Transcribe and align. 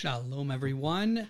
Shalom, 0.00 0.50
everyone. 0.50 1.28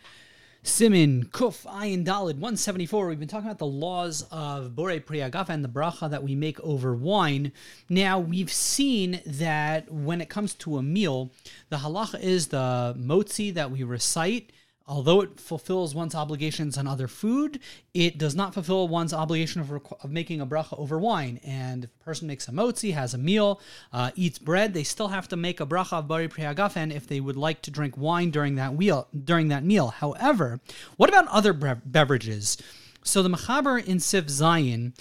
Simin 0.63 1.25
Kuf 1.25 1.67
Ayin 1.67 2.05
Dalid 2.05 2.35
174. 2.35 3.09
We've 3.09 3.19
been 3.19 3.27
talking 3.27 3.49
about 3.49 3.59
the 3.59 3.67
laws 3.67 4.25
of 4.31 4.77
Bore 4.77 5.01
Priyagafa 5.01 5.49
and 5.49 5.65
the 5.65 5.69
bracha 5.69 6.09
that 6.09 6.23
we 6.23 6.37
make 6.37 6.61
over 6.61 6.95
wine. 6.95 7.51
Now, 7.89 8.21
we've 8.21 8.53
seen 8.53 9.23
that 9.27 9.91
when 9.91 10.21
it 10.21 10.29
comes 10.29 10.55
to 10.55 10.79
a 10.79 10.85
meal, 10.85 11.33
the 11.71 11.79
halacha 11.79 12.21
is 12.21 12.47
the 12.47 12.95
motzi 12.97 13.53
that 13.55 13.73
we 13.73 13.83
recite 13.83 14.53
although 14.91 15.21
it 15.21 15.39
fulfills 15.39 15.95
one's 15.95 16.17
obligations 16.17 16.77
on 16.77 16.89
other 16.89 17.07
food, 17.07 17.61
it 17.95 18.19
does 18.19 18.35
not 18.35 18.53
fulfill 18.53 18.89
one's 18.89 19.13
obligation 19.13 19.61
of, 19.61 19.71
of 19.71 20.11
making 20.11 20.41
a 20.41 20.47
bracha 20.47 20.77
over 20.79 20.99
wine. 20.99 21.39
And 21.45 21.85
if 21.85 21.91
a 22.01 22.05
person 22.05 22.27
makes 22.27 22.49
a 22.49 22.51
motzi, 22.51 22.93
has 22.93 23.15
a 23.15 23.19
meal, 23.19 23.61
uh, 23.93 24.11
eats 24.17 24.41
bread, 24.41 24.75
they 24.75 24.83
still 24.83 25.09
have 25.09 25.29
to 25.29 25.37
make 25.37 25.61
a 25.61 25.67
bracha 25.67 25.93
of 25.93 26.09
bari 26.09 26.29
priyagafen 26.29 26.93
if 26.93 27.07
they 27.07 27.21
would 27.21 27.37
like 27.37 27.63
to 27.63 27.71
drink 27.71 27.97
wine 27.97 28.31
during 28.31 28.57
that 28.57 28.77
meal. 28.77 29.07
During 29.25 29.47
that 29.49 29.65
meal. 29.65 29.89
However, 29.89 30.59
what 30.97 31.09
about 31.09 31.29
other 31.29 31.53
bre- 31.53 31.75
beverages? 31.85 32.59
So 33.05 33.23
the 33.23 33.31
Mechaber 33.31 33.83
in 33.83 34.01
Sif 34.01 34.27
Zayin 34.27 34.93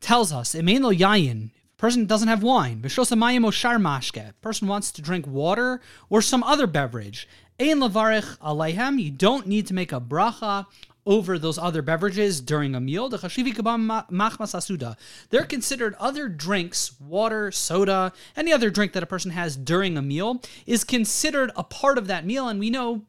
tells 0.00 0.32
us, 0.32 0.54
Emeno 0.54 0.96
yayin, 0.96 1.50
a 1.50 1.76
person 1.76 2.06
doesn't 2.06 2.28
have 2.28 2.42
wine. 2.42 2.80
Vishosamayim 2.80 3.44
mashke. 3.80 4.32
Person 4.40 4.68
wants 4.68 4.90
to 4.92 5.02
drink 5.02 5.26
water 5.26 5.82
or 6.08 6.22
some 6.22 6.42
other 6.42 6.66
beverage. 6.66 7.28
Ein 7.60 7.78
lavarich 7.78 8.36
alayhem. 8.38 9.00
You 9.00 9.12
don't 9.12 9.46
need 9.46 9.68
to 9.68 9.74
make 9.74 9.92
a 9.92 10.00
bracha 10.00 10.66
over 11.06 11.38
those 11.38 11.56
other 11.56 11.82
beverages 11.82 12.40
during 12.40 12.74
a 12.74 12.80
meal. 12.80 13.08
The 13.08 13.18
asuda. 13.18 14.96
They're 15.30 15.44
considered 15.44 15.94
other 16.00 16.28
drinks, 16.28 16.98
water, 17.00 17.52
soda, 17.52 18.12
any 18.36 18.52
other 18.52 18.70
drink 18.70 18.92
that 18.94 19.04
a 19.04 19.06
person 19.06 19.30
has 19.30 19.56
during 19.56 19.96
a 19.96 20.02
meal 20.02 20.42
is 20.66 20.82
considered 20.82 21.52
a 21.54 21.62
part 21.62 21.96
of 21.96 22.08
that 22.08 22.26
meal. 22.26 22.48
And 22.48 22.58
we 22.58 22.70
know 22.70 23.02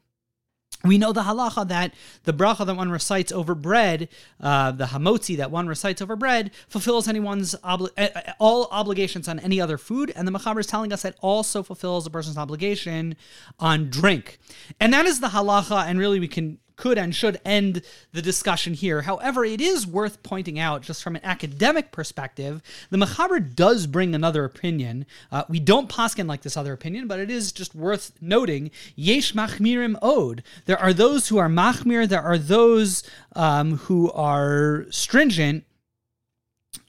we 0.83 0.97
know 0.97 1.11
the 1.11 1.23
halacha 1.23 1.67
that 1.67 1.93
the 2.23 2.33
bracha 2.33 2.65
that 2.65 2.75
one 2.75 2.91
recites 2.91 3.31
over 3.31 3.55
bread, 3.55 4.09
uh, 4.39 4.71
the 4.71 4.85
hamotzi 4.85 5.37
that 5.37 5.51
one 5.51 5.67
recites 5.67 6.01
over 6.01 6.15
bread, 6.15 6.51
fulfills 6.67 7.07
anyone's 7.07 7.55
obli- 7.63 8.33
all 8.39 8.67
obligations 8.71 9.27
on 9.27 9.39
any 9.39 9.59
other 9.59 9.77
food, 9.77 10.11
and 10.15 10.27
the 10.27 10.31
machaber 10.31 10.59
is 10.59 10.67
telling 10.67 10.91
us 10.93 11.01
that 11.03 11.15
also 11.21 11.63
fulfills 11.63 12.05
a 12.05 12.09
person's 12.09 12.37
obligation 12.37 13.15
on 13.59 13.89
drink, 13.89 14.39
and 14.79 14.93
that 14.93 15.05
is 15.05 15.19
the 15.19 15.27
halacha. 15.29 15.85
And 15.85 15.97
really, 15.99 16.19
we 16.19 16.27
can 16.27 16.59
could 16.75 16.97
and 16.97 17.15
should 17.15 17.39
end 17.45 17.81
the 18.13 18.21
discussion 18.21 18.73
here. 18.73 19.01
However, 19.01 19.45
it 19.45 19.61
is 19.61 19.87
worth 19.87 20.23
pointing 20.23 20.59
out, 20.59 20.81
just 20.81 21.03
from 21.03 21.15
an 21.15 21.23
academic 21.23 21.91
perspective, 21.91 22.61
the 22.89 22.97
Mechaber 22.97 23.55
does 23.55 23.87
bring 23.87 24.13
another 24.13 24.43
opinion. 24.43 25.05
Uh, 25.31 25.43
we 25.47 25.59
don't 25.59 25.89
paskin 25.89 26.27
like 26.27 26.41
this 26.41 26.57
other 26.57 26.73
opinion, 26.73 27.07
but 27.07 27.19
it 27.19 27.29
is 27.29 27.51
just 27.51 27.75
worth 27.75 28.11
noting. 28.21 28.71
Yesh 28.95 29.33
machmirim 29.33 29.97
od. 30.01 30.43
There 30.65 30.79
are 30.79 30.93
those 30.93 31.27
who 31.27 31.37
are 31.37 31.49
machmir. 31.49 32.07
There 32.07 32.21
are 32.21 32.37
those 32.37 33.03
um, 33.35 33.77
who 33.77 34.11
are 34.11 34.85
stringent. 34.89 35.65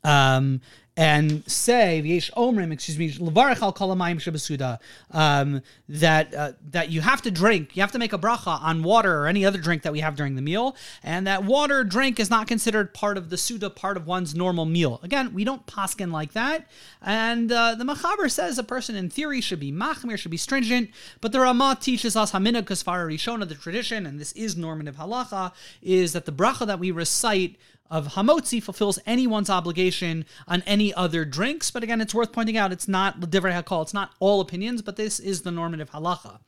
Um, 0.02 0.60
and 0.96 1.48
say 1.50 2.00
v'yesh 2.02 2.32
omrim, 2.32 2.72
excuse 2.72 2.98
me, 2.98 3.12
levarich 3.12 3.60
al 3.60 3.72
shabasuda, 3.72 4.78
um, 5.10 5.60
that 5.88 6.34
uh, 6.34 6.52
that 6.70 6.90
you 6.90 7.02
have 7.02 7.20
to 7.22 7.30
drink, 7.30 7.76
you 7.76 7.82
have 7.82 7.92
to 7.92 7.98
make 7.98 8.12
a 8.12 8.18
bracha 8.18 8.60
on 8.62 8.82
water 8.82 9.20
or 9.20 9.26
any 9.26 9.44
other 9.44 9.58
drink 9.58 9.82
that 9.82 9.92
we 9.92 10.00
have 10.00 10.16
during 10.16 10.36
the 10.36 10.42
meal, 10.42 10.74
and 11.02 11.26
that 11.26 11.44
water 11.44 11.84
drink 11.84 12.18
is 12.18 12.30
not 12.30 12.46
considered 12.46 12.94
part 12.94 13.18
of 13.18 13.28
the 13.28 13.36
suda, 13.36 13.68
part 13.68 13.96
of 13.96 14.06
one's 14.06 14.34
normal 14.34 14.64
meal. 14.64 15.00
Again, 15.02 15.34
we 15.34 15.44
don't 15.44 15.66
paskin 15.66 16.10
like 16.10 16.32
that, 16.32 16.66
and 17.02 17.52
uh, 17.52 17.74
the 17.74 17.84
machaber 17.84 18.30
says 18.30 18.58
a 18.58 18.64
person 18.64 18.96
in 18.96 19.10
theory 19.10 19.42
should 19.42 19.60
be 19.60 19.70
machmir, 19.70 20.18
should 20.18 20.30
be 20.30 20.36
stringent, 20.38 20.90
but 21.20 21.32
the 21.32 21.40
Ramah 21.40 21.78
teaches 21.80 22.16
us 22.16 22.32
hamina 22.32 22.62
kasfara 22.62 23.06
rishona, 23.06 23.46
the 23.46 23.54
tradition, 23.54 24.06
and 24.06 24.18
this 24.18 24.32
is 24.32 24.56
normative 24.56 24.96
halacha, 24.96 25.52
is 25.82 26.14
that 26.14 26.24
the 26.24 26.32
bracha 26.32 26.66
that 26.66 26.78
we 26.78 26.90
recite 26.90 27.56
of 27.90 28.14
hamotzi 28.14 28.62
fulfills 28.62 28.98
anyone's 29.06 29.50
obligation 29.50 30.24
on 30.46 30.62
any 30.66 30.92
other 30.94 31.24
drinks. 31.24 31.70
But 31.70 31.82
again, 31.82 32.00
it's 32.00 32.14
worth 32.14 32.32
pointing 32.32 32.56
out 32.56 32.72
it's 32.72 32.88
not 32.88 33.20
divrei 33.20 33.60
hakol. 33.62 33.82
It's 33.82 33.94
not 33.94 34.12
all 34.20 34.40
opinions, 34.40 34.82
but 34.82 34.96
this 34.96 35.18
is 35.20 35.42
the 35.42 35.50
normative 35.50 35.90
halacha. 35.90 36.38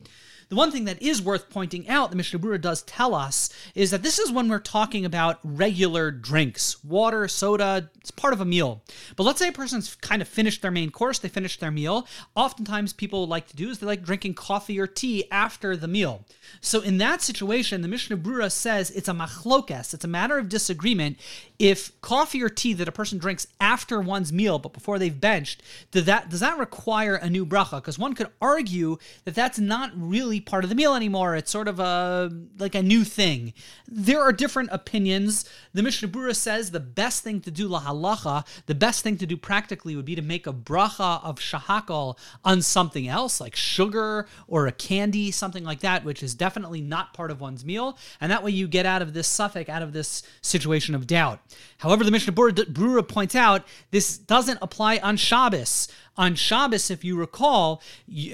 The 0.49 0.57
one 0.57 0.71
thing 0.71 0.87
that 0.87 1.03
is 1.03 1.21
worth 1.21 1.51
pointing 1.51 1.89
out, 1.89 2.11
the 2.11 2.17
Mishnah 2.17 2.39
Berurah 2.39 2.61
does 2.61 2.83
tell 2.83 3.15
us, 3.15 3.51
is 3.75 3.91
that 3.91 4.03
this 4.03 4.19
is 4.19 4.33
when 4.33 4.49
we're 4.49 4.61
talking 4.61 5.05
about 5.05 5.41
regular 5.45 6.11
drinks, 6.11 6.83
water, 6.83 7.29
soda, 7.29 7.91
it's 8.01 8.11
part 8.11 8.33
of 8.33 8.41
a 8.41 8.47
meal. 8.47 8.83
But 9.17 9.25
let's 9.25 9.39
say 9.39 9.49
a 9.49 9.53
person's 9.53 9.95
kind 9.97 10.23
of 10.23 10.29
finished 10.29 10.63
their 10.63 10.71
main 10.71 10.91
course, 10.91 11.19
they 11.19 11.29
finished 11.29 11.61
their 11.61 11.71
meal. 11.71 12.09
Oftentimes, 12.35 12.95
people 12.95 13.27
like 13.27 13.47
to 13.49 13.57
do 13.57 13.69
is 13.69 13.79
they 13.79 13.87
like 13.87 14.03
drinking 14.03 14.35
coffee 14.35 14.81
or 14.81 14.87
tea 14.87 15.31
after 15.31 15.77
the 15.77 15.87
meal. 15.87 16.25
So 16.63 16.81
in 16.81 16.97
that 16.97 17.21
situation, 17.21 17.83
the 17.83 17.89
Mishnah 17.89 18.17
Berurah 18.17 18.51
says 18.51 18.91
it's 18.91 19.09
a 19.09 19.13
machlokes, 19.13 19.93
it's 19.93 20.05
a 20.05 20.09
matter 20.09 20.39
of 20.39 20.49
disagreement. 20.49 21.19
If 21.59 22.01
coffee 22.01 22.43
or 22.43 22.49
tea 22.49 22.73
that 22.75 22.89
a 22.89 22.93
person 22.93 23.19
drinks 23.19 23.49
after 23.61 24.01
one's 24.01 24.33
meal, 24.33 24.59
but 24.59 24.73
before 24.73 24.99
they've 24.99 25.21
benched, 25.21 25.63
does 25.91 26.07
that 26.07 26.31
does 26.31 26.41
that 26.41 26.57
require 26.57 27.17
a 27.17 27.29
new 27.29 27.45
bracha? 27.45 27.77
Because 27.77 27.99
one 27.99 28.15
could 28.15 28.29
argue 28.41 28.97
that 29.25 29.35
that's 29.35 29.59
not 29.59 29.91
really 29.95 30.38
part 30.41 30.65
of 30.65 30.71
the 30.71 30.77
meal 30.77 30.95
anymore. 30.95 31.37
It's 31.37 31.51
sort 31.51 31.69
of 31.69 31.79
a 31.81 32.31
like 32.59 32.75
a 32.75 32.83
new 32.83 33.05
thing. 33.05 33.53
There 33.87 34.21
are 34.21 34.33
different 34.33 34.71
opinions. 34.73 35.45
The 35.73 35.83
Mishnah 35.83 36.09
Berurah 36.09 36.37
says 36.37 36.71
the 36.71 36.81
best 36.81 37.23
thing 37.23 37.41
to 37.43 37.51
do 37.51 37.69
lahalacha, 37.69 38.47
the 38.67 38.75
best 38.75 39.03
thing 39.03 39.17
to 39.19 39.27
do 39.27 39.37
practically 39.37 39.97
would 39.97 40.05
be 40.05 40.15
to 40.15 40.23
make 40.23 40.47
a 40.47 40.53
bracha 40.53 41.23
of 41.25 41.39
shahakal 41.39 42.19
on 42.45 42.63
something 42.63 43.09
else, 43.09 43.41
like 43.41 43.57
sugar 43.57 44.27
or 44.47 44.67
a 44.67 44.73
candy, 44.73 45.31
something 45.31 45.65
like 45.65 45.81
that, 45.81 46.05
which 46.05 46.23
is 46.23 46.35
definitely 46.35 46.81
not 46.81 47.15
part 47.15 47.31
of 47.31 47.41
one's 47.41 47.65
meal. 47.65 47.97
And 48.21 48.31
that 48.33 48.43
way 48.43 48.51
you 48.51 48.69
get 48.69 48.87
out 48.87 49.03
of 49.03 49.15
this 49.15 49.29
safek, 49.29 49.69
out 49.69 49.83
of 49.83 49.93
this 49.93 50.23
situation 50.43 50.95
of 50.95 51.07
doubt. 51.07 51.41
However, 51.79 52.05
the 52.05 52.11
Mishnah 52.11 52.33
Berurah 52.33 53.07
points 53.07 53.35
out 53.35 53.67
this 53.91 54.19
doesn't 54.19 54.59
apply 54.61 54.99
on 54.99 55.17
Shabbos 55.17 55.89
on 56.19 56.35
Shabbos, 56.35 56.91
if 56.91 57.05
you 57.05 57.17
recall, 57.17 57.81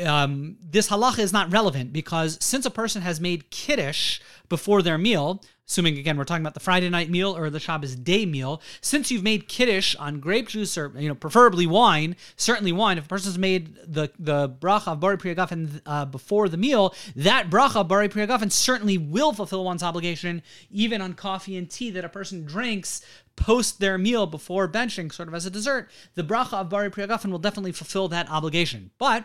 um, 0.05 0.57
this 0.61 0.89
halacha 0.89 1.19
is 1.21 1.33
not 1.33 1.53
relevant 1.53 1.93
because 1.93 2.39
since 2.41 2.65
a 2.65 2.71
person 2.71 3.03
has 3.03 3.21
made 3.21 3.51
kiddush 3.51 4.21
before 4.49 4.83
their 4.83 4.99
meal, 4.99 5.43
assuming 5.67 5.99
again 5.99 6.17
we're 6.17 6.25
talking 6.25 6.43
about 6.43 6.55
the 6.55 6.61
Friday 6.61 6.89
night 6.89 7.11
meal 7.11 7.37
or 7.37 7.51
the 7.51 7.61
Shabbos 7.61 7.97
day 7.97 8.27
meal, 8.27 8.61
since 8.81 9.11
you've 9.11 9.23
made 9.23 9.49
kiddush 9.49 9.97
on 9.97 10.21
grape 10.21 10.49
juice 10.49 10.77
or 10.77 10.93
you 10.97 11.09
know 11.09 11.15
preferably 11.15 11.67
wine, 11.67 12.17
certainly 12.37 12.73
wine. 12.73 12.99
If 12.99 13.07
a 13.07 13.09
person's 13.09 13.39
made 13.39 13.77
the 13.87 14.11
the 14.19 14.49
bracha 14.49 14.89
of 14.89 15.01
bari 15.01 15.17
priyagafen 15.17 15.81
uh, 15.87 16.05
before 16.05 16.49
the 16.49 16.57
meal, 16.57 16.95
that 17.17 17.51
bracha 17.51 17.77
of 17.77 17.89
bari 17.89 18.09
priyagafen 18.09 18.53
certainly 18.53 18.99
will 18.99 19.33
fulfill 19.33 19.65
one's 19.65 19.83
obligation, 19.83 20.43
even 20.71 21.01
on 21.01 21.15
coffee 21.15 21.57
and 21.57 21.71
tea 21.71 21.91
that 21.91 22.05
a 22.05 22.09
person 22.09 22.45
drinks 22.45 23.05
post 23.37 23.81
their 23.81 23.99
meal 23.99 24.27
before 24.27 24.69
benching, 24.69 25.13
sort 25.13 25.29
of 25.29 25.35
as 25.35 25.47
a 25.47 25.51
dessert. 25.51 25.91
The 26.15 26.23
bracha 26.23 26.55
of 26.55 26.69
bari 26.69 26.91
priyagafen 26.91 27.31
will 27.31 27.39
definitely 27.39 27.73
fulfill 27.73 28.09
that 28.09 28.31
obligation, 28.31 28.91
but 28.99 29.25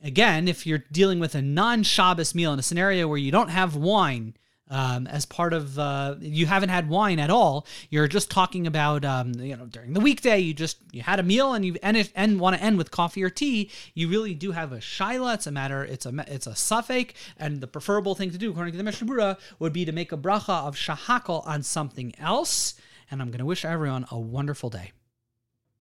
Again, 0.00 0.46
if 0.46 0.64
you're 0.64 0.84
dealing 0.92 1.18
with 1.18 1.34
a 1.34 1.42
non 1.42 1.82
Shabbos 1.82 2.32
meal 2.32 2.52
in 2.52 2.58
a 2.60 2.62
scenario 2.62 3.08
where 3.08 3.18
you 3.18 3.32
don't 3.32 3.48
have 3.48 3.74
wine, 3.74 4.34
um, 4.70 5.06
as 5.06 5.24
part 5.24 5.52
of 5.52 5.78
uh, 5.78 6.16
you 6.20 6.46
haven't 6.46 6.68
had 6.68 6.88
wine 6.88 7.18
at 7.18 7.30
all. 7.30 7.66
You're 7.90 8.08
just 8.08 8.30
talking 8.30 8.66
about 8.66 9.04
um, 9.04 9.34
you 9.34 9.56
know 9.56 9.66
during 9.66 9.92
the 9.92 10.00
weekday 10.00 10.38
you 10.38 10.54
just 10.54 10.78
you 10.92 11.02
had 11.02 11.20
a 11.20 11.22
meal 11.22 11.54
and 11.54 11.64
you 11.64 11.76
it, 11.82 12.12
and 12.14 12.40
want 12.40 12.56
to 12.56 12.62
end 12.62 12.78
with 12.78 12.90
coffee 12.90 13.22
or 13.22 13.30
tea. 13.30 13.70
You 13.94 14.08
really 14.08 14.34
do 14.34 14.52
have 14.52 14.72
a 14.72 14.78
shaila. 14.78 15.34
It's 15.34 15.46
a 15.46 15.52
matter. 15.52 15.84
It's 15.84 16.06
a 16.06 16.12
it's 16.28 16.46
a 16.46 16.52
safek, 16.52 17.12
and 17.38 17.60
the 17.60 17.66
preferable 17.66 18.14
thing 18.14 18.30
to 18.30 18.38
do 18.38 18.50
according 18.50 18.72
to 18.72 18.78
the 18.78 18.84
Mishnah 18.84 19.38
would 19.58 19.72
be 19.72 19.84
to 19.84 19.92
make 19.92 20.12
a 20.12 20.16
bracha 20.16 20.66
of 20.66 20.76
shahakal 20.76 21.46
on 21.46 21.62
something 21.62 22.14
else. 22.18 22.74
And 23.10 23.22
I'm 23.22 23.28
going 23.28 23.38
to 23.38 23.46
wish 23.46 23.64
everyone 23.64 24.04
a 24.10 24.18
wonderful 24.18 24.68
day. 24.68 24.92